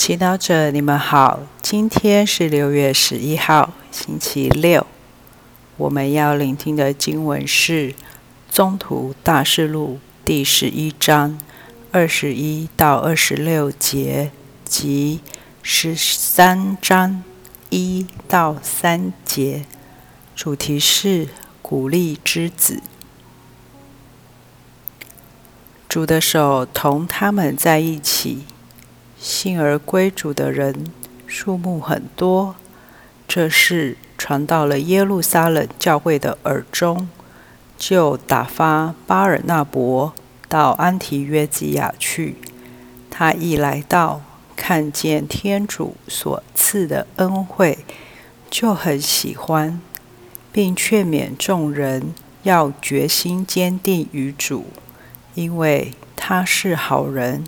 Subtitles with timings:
[0.00, 4.86] 祈祷者，你们好，今天是六月十一号，星期六。
[5.76, 7.92] 我们要聆听的经文是
[8.50, 11.38] 《中途大事录》第十一章
[11.92, 14.30] 二十一到二十六节
[14.64, 15.20] 及
[15.62, 17.22] 十三章
[17.68, 19.66] 一到三节，
[20.34, 21.28] 主题是
[21.60, 22.80] 鼓励之子。
[25.86, 28.46] 主的手同他们在一起。
[29.20, 30.86] 信而归主的人
[31.26, 32.56] 数目很多，
[33.28, 37.06] 这事传到了耶路撒冷教会的耳中，
[37.76, 40.14] 就打发巴尔纳伯
[40.48, 42.36] 到安提约基亚去。
[43.10, 44.22] 他一来到，
[44.56, 47.80] 看见天主所赐的恩惠，
[48.50, 49.82] 就很喜欢，
[50.50, 52.14] 并劝勉众人
[52.44, 54.64] 要决心坚定于主，
[55.34, 57.44] 因为他是好人。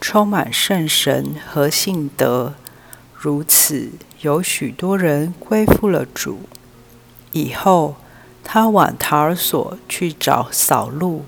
[0.00, 2.54] 充满圣神和信德，
[3.14, 3.90] 如此
[4.22, 6.40] 有许多人归附了主。
[7.32, 7.96] 以后，
[8.42, 11.24] 他往塔尔索去找扫路，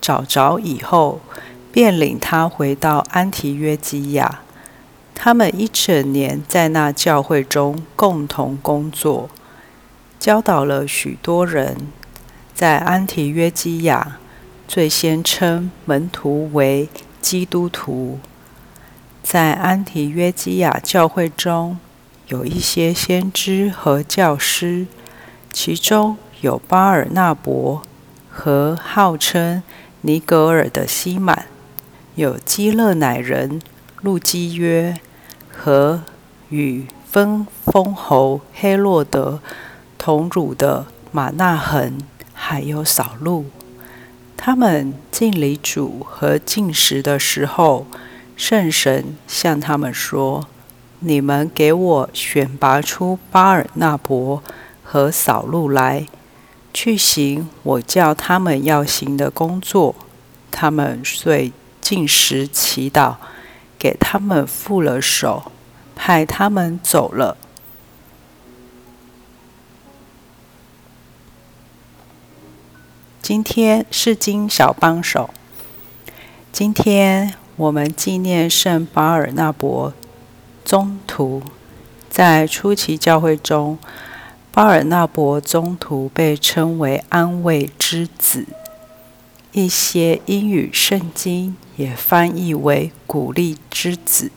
[0.00, 1.20] 找着以后，
[1.70, 4.40] 便领他回到安提约基亚。
[5.14, 9.30] 他们一整年在那教会中共同工作，
[10.18, 11.76] 教导了许多人。
[12.54, 14.18] 在安提约基亚，
[14.66, 16.88] 最先称门徒为
[17.20, 18.18] 基督徒。
[19.22, 21.78] 在安提约基亚教会中，
[22.28, 24.86] 有一些先知和教师，
[25.52, 27.82] 其中有巴尔纳伯
[28.30, 29.62] 和号称
[30.02, 31.46] 尼格尔的西满，
[32.14, 33.60] 有基勒乃人
[34.00, 34.98] 路基约
[35.50, 36.02] 和
[36.48, 39.40] 与分封侯黑洛德
[39.98, 41.98] 同乳的马纳恒，
[42.32, 43.46] 还有扫路。
[44.50, 47.86] 他们敬礼主和进食的时候，
[48.34, 50.48] 圣神向他们说
[51.00, 54.42] ：“你们给我选拔出巴尔纳伯
[54.82, 56.06] 和扫路来，
[56.72, 59.94] 去行我叫他们要行的工作。”
[60.50, 63.16] 他们遂进食祈祷，
[63.78, 65.52] 给他们付了手，
[65.94, 67.36] 派他们走了。
[73.28, 75.28] 今天是经小帮手。
[76.50, 79.92] 今天我们纪念圣巴尔纳伯
[80.64, 81.42] 宗徒。
[82.08, 83.78] 在初期教会中，
[84.50, 88.46] 巴尔纳伯宗徒被称为安慰之子。
[89.52, 94.32] 一些英语圣经也翻译为鼓励之子，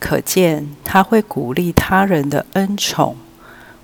[0.00, 3.16] 可见他会鼓励他人的恩宠，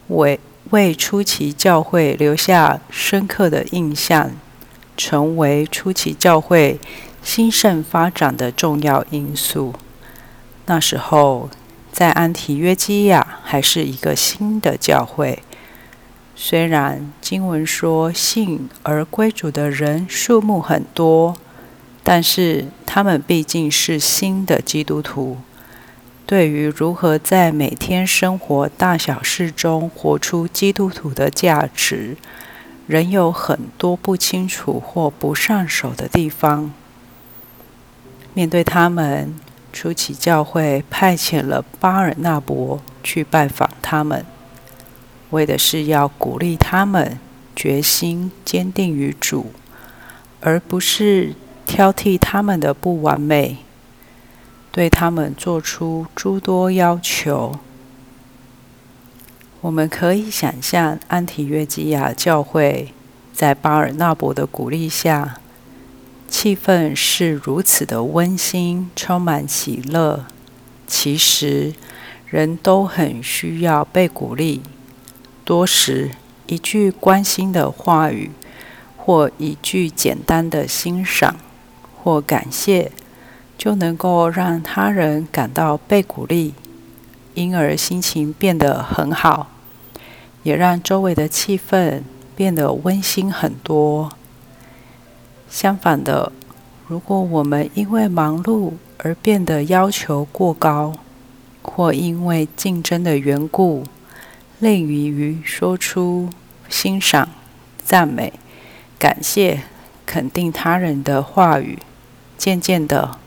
[0.09, 4.33] 为为初期教会留下深刻的印象，
[4.97, 6.81] 成为初期教会
[7.23, 9.75] 兴盛发展的重要因素。
[10.67, 11.49] 那时候，
[11.93, 15.39] 在安提约基亚还是一个新的教会。
[16.35, 21.37] 虽然经文说信而归主的人数目很多，
[22.03, 25.39] 但是他们毕竟是新的基督徒。
[26.27, 32.17] 对于如何在每天生活大小事中活出基督徒的价值，
[32.89, 36.73] 仍有很多不清楚或不上手的地方。
[38.35, 39.37] 面对他们，
[39.73, 44.27] 初期教会派遣了巴尔纳伯去拜访他们，
[45.31, 47.21] 为的是要鼓励他们
[47.55, 49.53] 决心坚定于主，
[50.41, 53.59] 而不是挑剔他们的不完美。
[54.77, 57.59] 对他们做出诸多要求。
[59.63, 62.93] 我们可以想象，安提约基亚教会
[63.33, 65.39] 在巴尔纳伯的鼓励下，
[66.29, 70.27] 气氛是如此的温馨，充满喜乐。
[70.87, 71.73] 其实，
[72.27, 74.61] 人都很需要被鼓励。
[75.43, 76.11] 多时，
[76.47, 78.31] 一句关心的话语，
[78.99, 81.37] 或一句简单的欣赏，
[81.97, 82.93] 或感谢。
[83.59, 86.55] 就能够让他人感到被鼓励，
[87.35, 89.49] 因而心情变得很好，
[90.43, 92.03] 也让周围的气氛
[92.35, 94.13] 变得温馨很多。
[95.49, 96.33] 相反的，
[96.87, 100.93] 如果我们因为忙碌而变得要求过高，
[101.63, 103.85] 或因为竞争的缘故，
[104.59, 106.29] 吝于于说出
[106.69, 107.29] 欣赏、
[107.83, 108.33] 赞美、
[108.99, 109.63] 感谢、
[110.05, 111.79] 肯定他人的话语，
[112.39, 113.19] 渐渐的，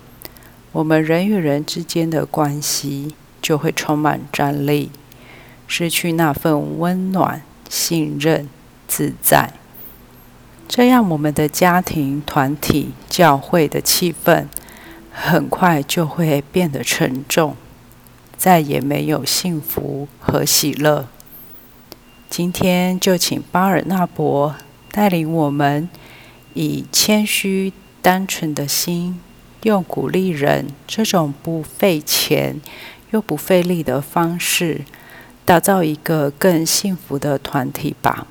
[0.72, 4.92] 我们人与人之间的关系就会充满张力，
[5.68, 8.48] 失去那份温暖、信任、
[8.88, 9.54] 自在。
[10.68, 14.46] 这样，我们的家庭、团体、教会的气氛
[15.12, 17.56] 很快就会变得沉重，
[18.38, 21.08] 再也没有幸福和喜乐。
[22.30, 24.56] 今天就请巴尔纳伯
[24.92, 25.90] 带领我们，
[26.54, 27.74] 以谦虚
[28.04, 29.20] 单纯的心，
[29.64, 32.62] 用鼓励人这种不费钱
[33.12, 34.86] 又不费力的方式，
[35.46, 38.28] 打造一个更幸福的团体吧。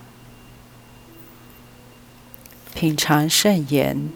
[2.75, 4.10] 品尝圣言，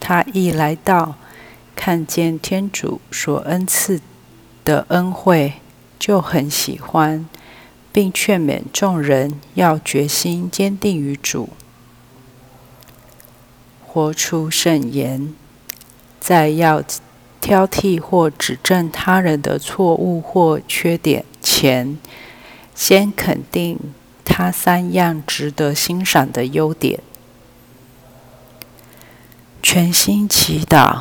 [0.00, 1.16] 他一来到，
[1.76, 4.00] 看见天主所恩赐
[4.64, 5.54] 的恩惠，
[5.98, 7.28] 就很喜欢。
[7.94, 11.50] 并劝勉众人要决心坚定于主，
[13.86, 15.34] 活出圣言。
[16.22, 16.80] 在要
[17.40, 21.98] 挑剔或指正他人的错误或缺点前，
[22.76, 23.76] 先肯定
[24.24, 27.00] 他三样值得欣赏的优点。
[29.60, 31.00] 全心祈祷，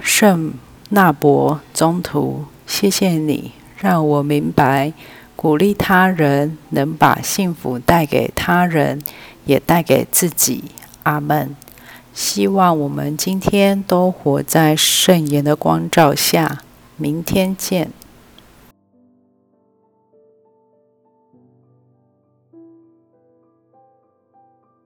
[0.00, 0.54] 圣
[0.88, 4.94] 纳伯中途，谢谢你让我明白。
[5.36, 9.02] 鼓励他人，能把幸福带给他人，
[9.44, 10.64] 也带给自己。
[11.02, 11.54] 阿门。
[12.14, 16.62] 希望我们今天都活在圣言的光照下。
[16.96, 17.90] 明天见。